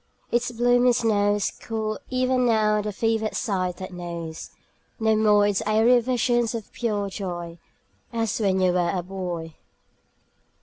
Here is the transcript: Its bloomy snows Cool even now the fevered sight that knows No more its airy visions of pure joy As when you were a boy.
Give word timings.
Its 0.31 0.51
bloomy 0.51 0.93
snows 0.93 1.51
Cool 1.61 1.99
even 2.09 2.43
now 2.43 2.81
the 2.81 2.91
fevered 2.91 3.35
sight 3.35 3.77
that 3.77 3.93
knows 3.93 4.49
No 4.99 5.15
more 5.15 5.45
its 5.45 5.61
airy 5.67 5.99
visions 5.99 6.55
of 6.55 6.73
pure 6.73 7.07
joy 7.07 7.59
As 8.11 8.39
when 8.39 8.59
you 8.61 8.71
were 8.73 8.91
a 8.91 9.03
boy. 9.03 9.53